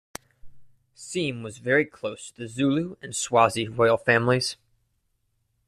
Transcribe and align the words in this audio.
Seme 0.97 1.43
was 1.43 1.59
very 1.59 1.85
close 1.85 2.31
to 2.31 2.41
the 2.41 2.47
Zulu 2.47 2.95
and 3.03 3.15
Swazi 3.15 3.67
royal 3.67 3.97
families. 3.97 4.57